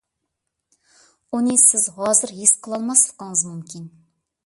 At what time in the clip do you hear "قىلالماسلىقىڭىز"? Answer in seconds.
2.65-3.49